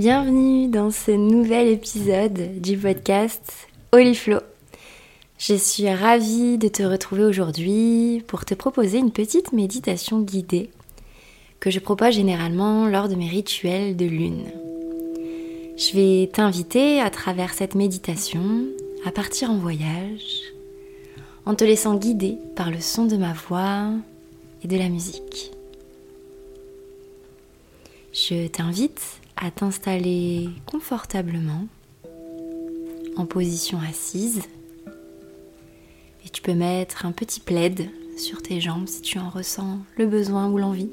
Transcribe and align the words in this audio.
Bienvenue 0.00 0.66
dans 0.68 0.90
ce 0.90 1.10
nouvel 1.10 1.68
épisode 1.68 2.58
du 2.62 2.78
podcast 2.78 3.68
Oliflow. 3.92 4.40
Je 5.36 5.52
suis 5.52 5.90
ravie 5.90 6.56
de 6.56 6.68
te 6.68 6.82
retrouver 6.82 7.24
aujourd'hui 7.24 8.24
pour 8.26 8.46
te 8.46 8.54
proposer 8.54 8.96
une 8.96 9.12
petite 9.12 9.52
méditation 9.52 10.22
guidée 10.22 10.70
que 11.60 11.70
je 11.70 11.80
propose 11.80 12.14
généralement 12.14 12.86
lors 12.86 13.10
de 13.10 13.14
mes 13.14 13.28
rituels 13.28 13.94
de 13.94 14.06
lune. 14.06 14.46
Je 15.76 15.92
vais 15.92 16.30
t'inviter 16.32 17.02
à 17.02 17.10
travers 17.10 17.52
cette 17.52 17.74
méditation 17.74 18.64
à 19.04 19.10
partir 19.10 19.50
en 19.50 19.58
voyage 19.58 20.40
en 21.44 21.54
te 21.54 21.64
laissant 21.64 21.96
guider 21.96 22.38
par 22.56 22.70
le 22.70 22.80
son 22.80 23.04
de 23.04 23.18
ma 23.18 23.34
voix 23.34 23.90
et 24.64 24.66
de 24.66 24.78
la 24.78 24.88
musique. 24.88 25.52
Je 28.14 28.46
t'invite 28.46 29.20
à 29.40 29.50
t'installer 29.50 30.50
confortablement 30.66 31.66
en 33.16 33.24
position 33.24 33.78
assise. 33.80 34.42
Et 36.24 36.28
tu 36.28 36.42
peux 36.42 36.54
mettre 36.54 37.06
un 37.06 37.12
petit 37.12 37.40
plaid 37.40 37.88
sur 38.18 38.42
tes 38.42 38.60
jambes 38.60 38.86
si 38.86 39.00
tu 39.00 39.18
en 39.18 39.30
ressens 39.30 39.78
le 39.96 40.06
besoin 40.06 40.50
ou 40.50 40.58
l'envie. 40.58 40.90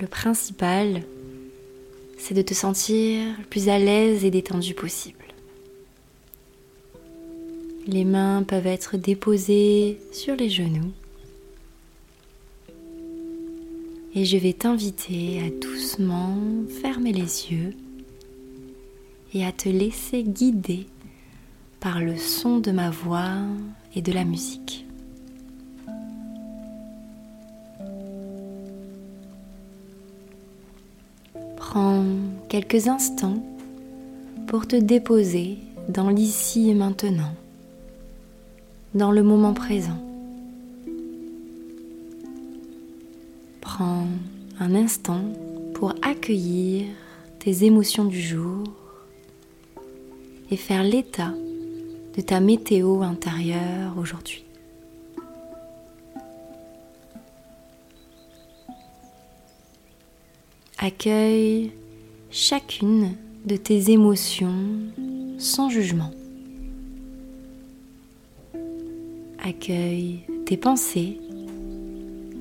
Le 0.00 0.06
principal, 0.06 1.02
c'est 2.16 2.34
de 2.34 2.42
te 2.42 2.54
sentir 2.54 3.22
le 3.38 3.44
plus 3.44 3.68
à 3.68 3.78
l'aise 3.78 4.24
et 4.24 4.30
détendu 4.30 4.72
possible. 4.72 5.24
Les 7.86 8.04
mains 8.04 8.42
peuvent 8.42 8.66
être 8.66 8.96
déposées 8.96 9.98
sur 10.12 10.36
les 10.36 10.48
genoux 10.48 10.92
et 14.18 14.24
je 14.24 14.36
vais 14.36 14.52
t'inviter 14.52 15.40
à 15.46 15.50
doucement 15.64 16.36
fermer 16.82 17.12
les 17.12 17.52
yeux 17.52 17.72
et 19.32 19.46
à 19.46 19.52
te 19.52 19.68
laisser 19.68 20.24
guider 20.24 20.88
par 21.78 22.00
le 22.00 22.16
son 22.16 22.58
de 22.58 22.72
ma 22.72 22.90
voix 22.90 23.36
et 23.94 24.02
de 24.02 24.10
la 24.10 24.24
musique. 24.24 24.84
Prends 31.56 32.04
quelques 32.48 32.88
instants 32.88 33.40
pour 34.48 34.66
te 34.66 34.74
déposer 34.74 35.58
dans 35.88 36.10
l'ici 36.10 36.70
et 36.70 36.74
maintenant, 36.74 37.34
dans 38.96 39.12
le 39.12 39.22
moment 39.22 39.54
présent. 39.54 40.07
Un 43.80 44.74
instant 44.74 45.22
pour 45.74 45.94
accueillir 46.02 46.86
tes 47.38 47.64
émotions 47.64 48.04
du 48.04 48.20
jour 48.20 48.64
et 50.50 50.56
faire 50.56 50.82
l'état 50.82 51.32
de 52.16 52.20
ta 52.20 52.40
météo 52.40 53.02
intérieure 53.02 53.96
aujourd'hui. 53.96 54.44
Accueille 60.78 61.72
chacune 62.30 63.14
de 63.44 63.56
tes 63.56 63.90
émotions 63.90 64.54
sans 65.38 65.70
jugement. 65.70 66.10
Accueille 69.42 70.20
tes 70.46 70.56
pensées 70.56 71.20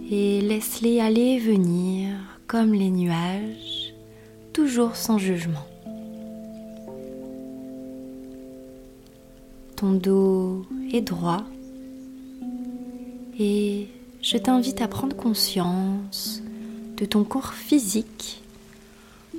et 0.09 0.41
laisse-les 0.41 0.99
aller 0.99 1.33
et 1.33 1.39
venir 1.39 2.15
comme 2.47 2.73
les 2.73 2.89
nuages, 2.89 3.93
toujours 4.53 4.95
sans 4.95 5.17
jugement. 5.17 5.65
Ton 9.75 9.91
dos 9.91 10.65
est 10.91 11.01
droit 11.01 11.43
et 13.37 13.87
je 14.21 14.37
t'invite 14.37 14.81
à 14.81 14.87
prendre 14.87 15.15
conscience 15.15 16.41
de 16.95 17.05
ton 17.05 17.23
corps 17.23 17.53
physique 17.53 18.41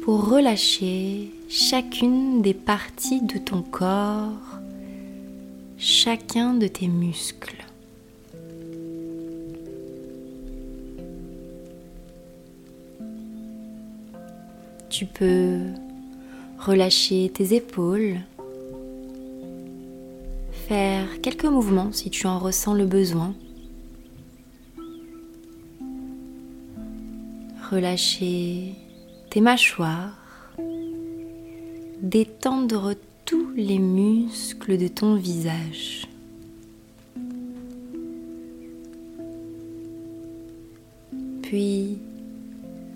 pour 0.05 0.29
relâcher 0.29 1.33
chacune 1.49 2.41
des 2.43 2.55
parties 2.55 3.23
de 3.23 3.39
ton 3.39 3.63
corps, 3.63 4.61
chacun 5.79 6.55
de 6.55 6.69
tes 6.69 6.89
muscles. 6.89 7.68
Tu 14.99 15.07
peux 15.07 15.61
relâcher 16.59 17.31
tes 17.33 17.55
épaules, 17.55 18.17
faire 20.51 21.21
quelques 21.21 21.45
mouvements 21.45 21.93
si 21.93 22.11
tu 22.11 22.27
en 22.27 22.41
ressens 22.41 22.75
le 22.75 22.85
besoin. 22.85 23.33
Relâcher 27.71 28.75
tes 29.31 29.41
mâchoires, 29.41 30.19
détendre 32.03 32.95
tous 33.25 33.53
les 33.55 33.79
muscles 33.79 34.79
de 34.79 34.89
ton 34.89 35.15
visage. 35.15 36.09
Puis 41.43 41.99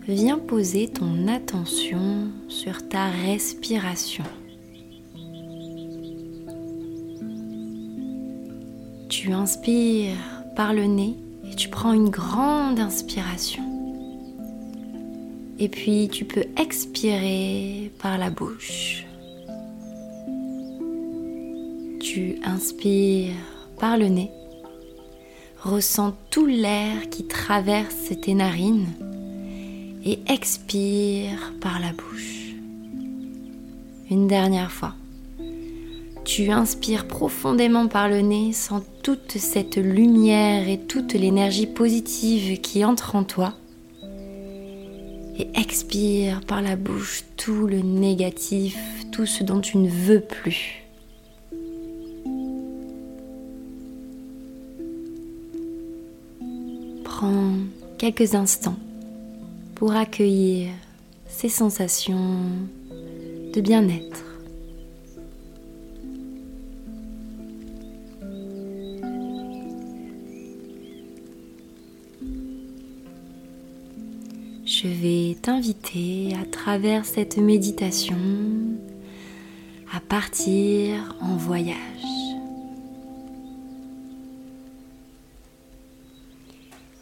viens 0.09 0.39
poser 0.39 0.89
ton 0.89 1.29
attention 1.29 2.29
sur 2.49 2.89
ta 2.89 3.07
respiration. 3.07 4.25
Tu 9.09 9.33
inspires 9.33 10.17
par 10.57 10.75
le 10.75 10.85
nez 10.85 11.17
et 11.49 11.55
tu 11.55 11.69
prends 11.69 11.93
une 11.93 12.11
grande 12.11 12.81
inspiration. 12.81 13.63
Et 15.59 15.69
puis 15.69 16.09
tu 16.11 16.25
peux 16.25 16.45
expirer 16.57 17.93
par 18.01 18.19
la 18.19 18.31
bouche. 18.31 19.05
Tu 22.01 22.41
inspires 22.43 23.35
par 23.79 23.97
le 23.97 24.09
nez. 24.09 24.31
Ressens 25.63 26.15
tout 26.31 26.47
l'air 26.47 27.09
qui 27.11 27.25
traverse 27.29 28.11
tes 28.21 28.35
narines 28.35 28.89
et 30.05 30.19
expire 30.29 31.53
par 31.61 31.79
la 31.81 31.93
bouche. 31.93 32.55
Une 34.11 34.27
dernière 34.27 34.71
fois. 34.71 34.95
Tu 36.25 36.51
inspires 36.51 37.07
profondément 37.07 37.89
par 37.89 38.09
le 38.09 38.21
nez, 38.21 38.53
sans 38.53 38.83
toute 39.03 39.39
cette 39.39 39.77
lumière 39.77 40.69
et 40.69 40.79
toute 40.79 41.15
l'énergie 41.15 41.67
positive 41.67 42.61
qui 42.61 42.85
entre 42.85 43.17
en 43.17 43.25
toi. 43.25 43.55
Et 45.39 45.49
expire 45.55 46.41
par 46.43 46.63
la 46.63 46.77
bouche 46.77 47.25
tout 47.37 47.67
le 47.67 47.81
négatif, 47.81 48.79
tout 49.11 49.27
ce 49.27 49.43
dont 49.43 49.61
tu 49.61 49.79
ne 49.79 49.89
veux 49.89 50.21
plus. 50.21 50.85
Prends 57.03 57.55
quelques 57.99 58.35
instants 58.35 58.77
pour 59.75 59.93
accueillir 59.93 60.71
ces 61.27 61.49
sensations 61.49 62.41
de 63.53 63.61
bien-être. 63.61 64.25
Je 74.65 74.89
vais 74.89 75.37
t'inviter 75.41 76.35
à 76.41 76.45
travers 76.45 77.05
cette 77.05 77.37
méditation 77.37 78.17
à 79.95 80.01
partir 80.01 81.15
en 81.21 81.37
voyage. 81.37 81.77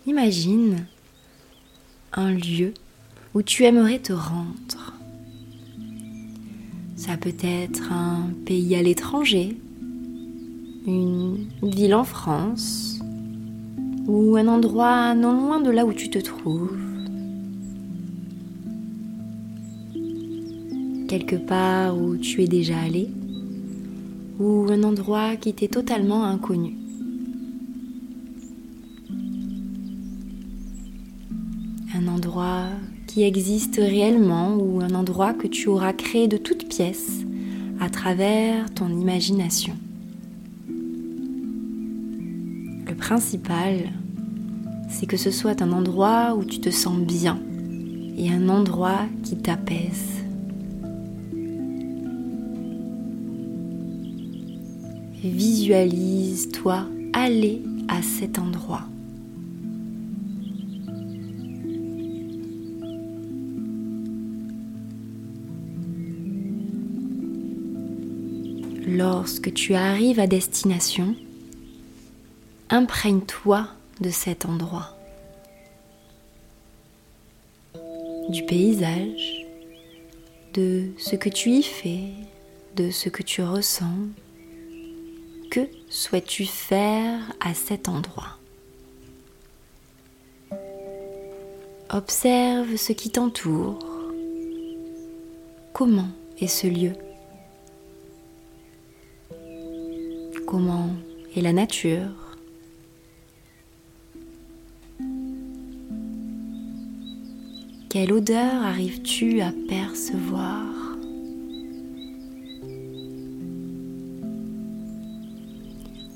Imagine 0.06 0.86
un 2.12 2.32
lieu 2.32 2.74
où 3.34 3.42
tu 3.42 3.64
aimerais 3.64 3.98
te 3.98 4.12
rendre. 4.12 4.94
Ça 6.96 7.16
peut 7.16 7.36
être 7.42 7.92
un 7.92 8.30
pays 8.44 8.74
à 8.74 8.82
l'étranger, 8.82 9.56
une 10.86 11.46
ville 11.62 11.94
en 11.94 12.04
France 12.04 12.98
ou 14.06 14.36
un 14.36 14.48
endroit 14.48 15.14
non 15.14 15.32
loin 15.32 15.60
de 15.60 15.70
là 15.70 15.86
où 15.86 15.92
tu 15.92 16.10
te 16.10 16.18
trouves. 16.18 16.76
Quelque 21.08 21.36
part 21.36 21.96
où 21.96 22.16
tu 22.16 22.42
es 22.42 22.48
déjà 22.48 22.78
allé 22.78 23.08
ou 24.38 24.66
un 24.70 24.82
endroit 24.82 25.36
qui 25.36 25.52
t'est 25.52 25.68
totalement 25.68 26.24
inconnu. 26.24 26.79
Qui 33.10 33.24
existe 33.24 33.74
réellement 33.74 34.54
ou 34.54 34.80
un 34.80 34.94
endroit 34.94 35.34
que 35.34 35.48
tu 35.48 35.68
auras 35.68 35.92
créé 35.92 36.28
de 36.28 36.36
toutes 36.36 36.68
pièces 36.68 37.22
à 37.80 37.90
travers 37.90 38.72
ton 38.72 38.88
imagination. 38.88 39.74
Le 42.86 42.94
principal, 42.94 43.90
c'est 44.88 45.06
que 45.06 45.16
ce 45.16 45.32
soit 45.32 45.60
un 45.60 45.72
endroit 45.72 46.36
où 46.36 46.44
tu 46.44 46.60
te 46.60 46.70
sens 46.70 47.00
bien 47.00 47.40
et 48.16 48.30
un 48.30 48.48
endroit 48.48 49.06
qui 49.24 49.36
t'apaise. 49.36 50.22
Visualise-toi 55.24 56.86
aller 57.12 57.60
à 57.88 58.02
cet 58.02 58.38
endroit. 58.38 58.84
Lorsque 68.92 69.54
tu 69.54 69.74
arrives 69.74 70.18
à 70.18 70.26
destination, 70.26 71.14
imprègne-toi 72.70 73.68
de 74.00 74.10
cet 74.10 74.46
endroit, 74.46 74.96
du 78.30 78.44
paysage, 78.46 79.46
de 80.54 80.88
ce 80.98 81.14
que 81.14 81.28
tu 81.28 81.50
y 81.50 81.62
fais, 81.62 82.08
de 82.74 82.90
ce 82.90 83.08
que 83.08 83.22
tu 83.22 83.42
ressens. 83.42 84.08
Que 85.52 85.68
souhaites-tu 85.88 86.44
faire 86.44 87.20
à 87.38 87.54
cet 87.54 87.88
endroit? 87.88 88.38
Observe 91.90 92.74
ce 92.74 92.92
qui 92.92 93.10
t'entoure. 93.10 93.78
Comment 95.72 96.08
est 96.40 96.48
ce 96.48 96.66
lieu? 96.66 96.92
Comment 100.50 100.90
est 101.36 101.42
la 101.42 101.52
nature. 101.52 102.08
Quelle 107.88 108.12
odeur 108.12 108.64
arrives-tu 108.64 109.42
à 109.42 109.52
percevoir? 109.68 110.64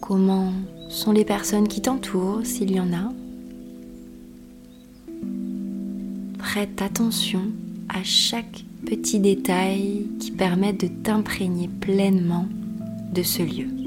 Comment 0.01 0.53
sont 0.89 1.13
les 1.13 1.25
personnes 1.25 1.69
qui 1.69 1.81
t'entourent, 1.81 2.45
s'il 2.45 2.73
y 2.73 2.81
en 2.81 2.93
a? 2.93 3.13
Prête 6.39 6.83
attention 6.83 7.53
à 7.89 8.03
chaque 8.03 8.65
petit 8.85 9.21
détail 9.21 10.09
qui 10.19 10.33
permet 10.33 10.73
de 10.73 10.89
t'imprégner 10.89 11.69
pleinement 11.69 12.49
de 13.13 13.23
ce 13.23 13.43
lieu. 13.45 13.84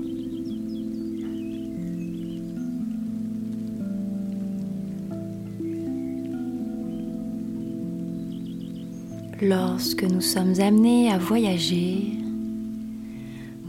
Lorsque 9.42 10.01
nous 10.01 10.22
sommes 10.22 10.60
amenés 10.60 11.12
à 11.12 11.19
voyager, 11.19 12.01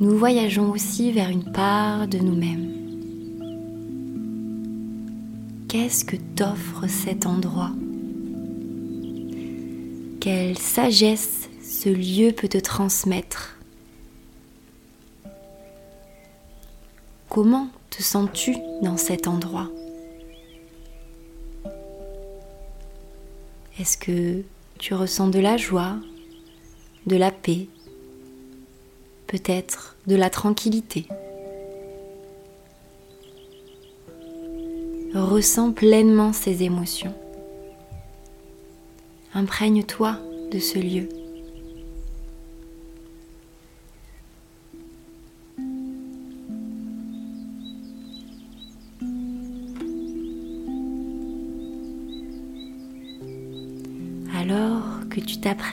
nous 0.01 0.17
voyageons 0.17 0.71
aussi 0.71 1.13
vers 1.13 1.29
une 1.29 1.53
part 1.53 2.09
de 2.09 2.17
nous-mêmes. 2.17 2.73
Qu'est-ce 5.69 6.07
que 6.07 6.17
t'offre 6.17 6.87
cet 6.89 7.27
endroit? 7.27 7.73
Quelle 10.21 10.57
sagesse 10.57 11.51
ce 11.63 11.91
lieu 11.91 12.33
peut 12.33 12.49
te 12.49 12.57
transmettre? 12.57 13.59
Comment 17.29 17.69
te 17.91 18.03
sens-tu 18.03 18.57
dans 18.83 18.97
cet 18.97 19.29
endroit? 19.29 19.69
Est-ce 23.79 23.99
que 23.99 24.43
tu 24.79 24.95
ressens 24.95 25.29
de 25.29 25.41
la 25.41 25.57
joie, 25.57 25.97
de 27.07 27.17
la 27.17 27.31
paix, 27.31 27.67
peut-être 29.27 29.97
de 30.07 30.15
la 30.15 30.31
tranquillité. 30.31 31.07
Ressens 35.15 35.73
pleinement 35.73 36.33
ces 36.33 36.63
émotions. 36.63 37.15
Imprègne-toi 39.35 40.19
de 40.53 40.59
ce 40.59 40.79
lieu. 40.79 41.09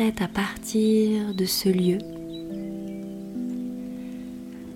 À 0.01 0.27
partir 0.27 1.33
de 1.33 1.45
ce 1.45 1.69
lieu, 1.69 1.99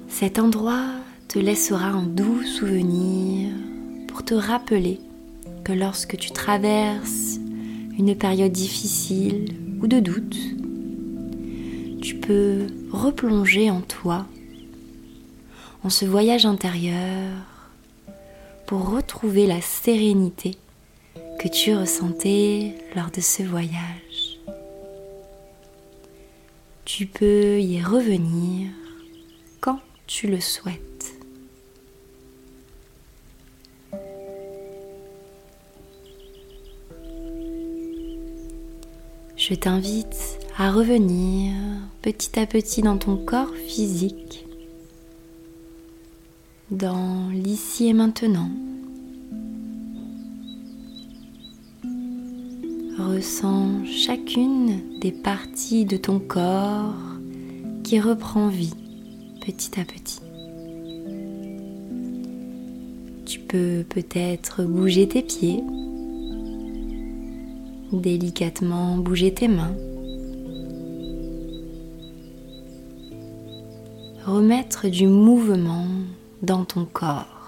cet 0.07 0.39
endroit 0.39 0.91
te 1.27 1.37
laissera 1.37 1.87
un 1.87 2.03
doux 2.03 2.41
souvenir 2.43 3.53
pour 4.07 4.23
te 4.23 4.33
rappeler 4.33 4.97
que 5.65 5.73
lorsque 5.73 6.15
tu 6.15 6.31
traverses 6.31 7.37
une 7.97 8.15
période 8.15 8.53
difficile 8.53 9.57
ou 9.81 9.87
de 9.87 9.99
doute, 9.99 10.37
tu 12.01 12.15
peux 12.15 12.67
replonger 12.91 13.69
en 13.69 13.81
toi, 13.81 14.25
en 15.83 15.89
ce 15.89 16.05
voyage 16.05 16.45
intérieur, 16.45 17.35
pour 18.67 18.89
retrouver 18.89 19.47
la 19.47 19.59
sérénité 19.59 20.55
que 21.39 21.49
tu 21.49 21.75
ressentais 21.75 22.77
lors 22.95 23.11
de 23.11 23.19
ce 23.19 23.43
voyage. 23.43 24.28
Tu 26.91 27.05
peux 27.05 27.61
y 27.61 27.83
revenir 27.83 28.71
quand 29.61 29.79
tu 30.07 30.25
le 30.25 30.39
souhaites. 30.39 31.13
Je 39.37 39.53
t'invite 39.53 40.39
à 40.57 40.71
revenir 40.71 41.53
petit 42.01 42.39
à 42.39 42.47
petit 42.47 42.81
dans 42.81 42.97
ton 42.97 43.17
corps 43.17 43.53
physique, 43.67 44.47
dans 46.71 47.29
l'ici 47.29 47.87
et 47.89 47.93
maintenant. 47.93 48.49
Ressens 53.19 53.83
chacune 53.83 54.79
des 55.01 55.11
parties 55.11 55.83
de 55.83 55.97
ton 55.97 56.19
corps 56.19 56.95
qui 57.83 57.99
reprend 57.99 58.47
vie 58.47 58.73
petit 59.45 59.77
à 59.77 59.83
petit. 59.83 60.21
Tu 63.25 63.41
peux 63.41 63.83
peut-être 63.89 64.63
bouger 64.63 65.09
tes 65.09 65.21
pieds, 65.21 65.61
délicatement 67.91 68.95
bouger 68.95 69.33
tes 69.33 69.49
mains, 69.49 69.75
remettre 74.25 74.87
du 74.87 75.07
mouvement 75.07 75.87
dans 76.41 76.63
ton 76.63 76.85
corps. 76.85 77.38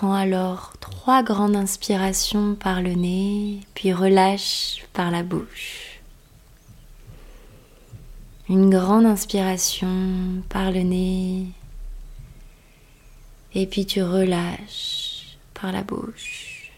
Prends 0.00 0.14
alors 0.14 0.74
trois 0.78 1.24
grandes 1.24 1.56
inspirations 1.56 2.54
par 2.54 2.82
le 2.82 2.92
nez, 2.92 3.58
puis 3.74 3.92
relâche 3.92 4.86
par 4.92 5.10
la 5.10 5.24
bouche. 5.24 5.98
Une 8.48 8.70
grande 8.70 9.06
inspiration 9.06 9.88
par 10.50 10.70
le 10.70 10.82
nez, 10.82 11.46
et 13.56 13.66
puis 13.66 13.86
tu 13.86 14.00
relâches 14.00 15.36
par 15.52 15.72
la 15.72 15.82
bouche. 15.82 16.70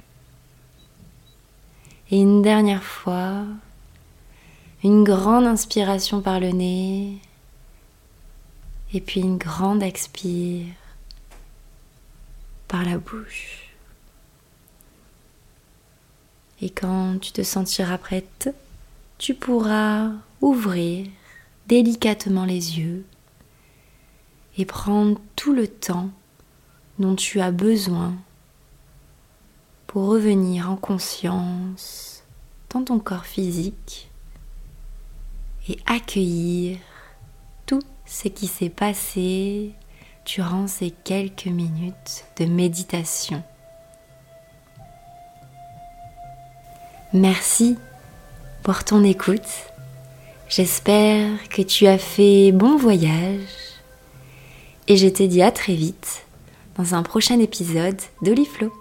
Et 2.10 2.22
une 2.22 2.40
dernière 2.40 2.84
fois, 2.84 3.44
une 4.82 5.04
grande 5.04 5.44
inspiration 5.44 6.22
par 6.22 6.40
le 6.40 6.52
nez 6.52 7.18
et 8.94 9.00
puis 9.02 9.20
une 9.20 9.36
grande 9.36 9.82
expire 9.82 10.79
la 12.78 12.98
bouche. 12.98 13.70
Et 16.62 16.70
quand 16.70 17.18
tu 17.20 17.32
te 17.32 17.42
sentiras 17.42 17.98
prête, 17.98 18.54
tu 19.18 19.34
pourras 19.34 20.10
ouvrir 20.40 21.06
délicatement 21.66 22.44
les 22.44 22.78
yeux 22.78 23.04
et 24.56 24.64
prendre 24.64 25.20
tout 25.36 25.52
le 25.52 25.68
temps 25.68 26.10
dont 26.98 27.14
tu 27.14 27.40
as 27.40 27.50
besoin 27.50 28.14
pour 29.86 30.06
revenir 30.06 30.70
en 30.70 30.76
conscience 30.76 32.22
dans 32.70 32.84
ton 32.84 32.98
corps 32.98 33.26
physique 33.26 34.10
et 35.68 35.78
accueillir 35.86 36.78
tout 37.66 37.82
ce 38.06 38.28
qui 38.28 38.46
s'est 38.46 38.70
passé 38.70 39.72
durant 40.24 40.66
ces 40.66 40.90
quelques 40.90 41.46
minutes 41.46 42.24
de 42.38 42.44
méditation. 42.44 43.42
Merci 47.12 47.76
pour 48.62 48.84
ton 48.84 49.02
écoute. 49.02 49.40
J'espère 50.48 51.48
que 51.48 51.62
tu 51.62 51.86
as 51.86 51.98
fait 51.98 52.52
bon 52.52 52.76
voyage 52.76 53.48
et 54.88 54.96
je 54.96 55.08
te 55.08 55.22
dis 55.22 55.42
à 55.42 55.50
très 55.50 55.74
vite 55.74 56.26
dans 56.76 56.94
un 56.94 57.02
prochain 57.02 57.38
épisode 57.40 58.00
d'Oliflo. 58.22 58.72